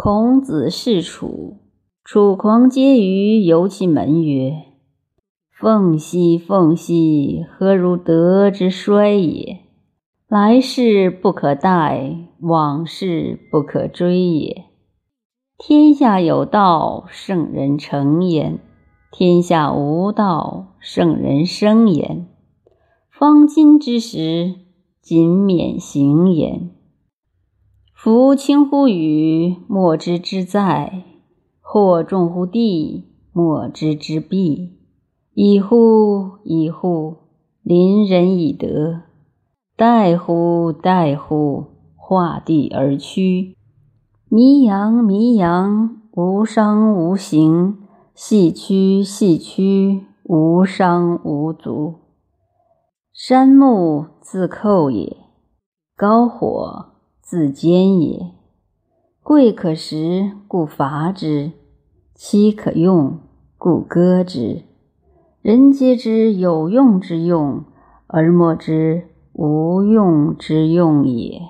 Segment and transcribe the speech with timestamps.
[0.00, 1.56] 孔子是楚，
[2.04, 4.52] 楚狂嗟于游其门曰
[5.50, 9.58] ：“凤兮凤兮，何如德之衰也？
[10.28, 14.66] 来世不可待，往事不可追也。
[15.58, 18.58] 天下有道，圣人成焉；
[19.10, 22.28] 天下无道，圣人生焉。
[23.10, 24.54] 方今之时，
[25.02, 26.70] 谨免行焉。”
[28.00, 31.02] 夫轻乎羽，莫知之在；
[31.60, 34.78] 或重乎地，莫知之弊。
[35.34, 36.38] 已乎！
[36.44, 37.16] 已乎！
[37.60, 39.00] 临人以德，
[39.76, 40.72] 待乎！
[40.72, 41.64] 待乎！
[41.96, 43.56] 化地而趋。
[44.28, 45.02] 弥扬！
[45.02, 46.00] 弥扬！
[46.12, 47.78] 无伤无形；
[48.14, 49.02] 细曲！
[49.02, 50.04] 细曲！
[50.22, 51.94] 无伤无足。
[53.12, 55.16] 山木自寇也，
[55.96, 56.97] 高火。
[57.30, 58.32] 自坚也。
[59.22, 61.50] 贵可食，故伐之；
[62.14, 63.18] 妻可用，
[63.58, 64.62] 故割之。
[65.42, 67.64] 人皆知有用之用，
[68.06, 71.42] 而莫知无用之用也。